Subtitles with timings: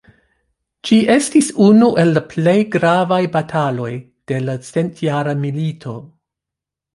[0.89, 3.91] Ĝi estis unu el la plej gravaj bataloj
[4.33, 5.95] de la Centjara Milito.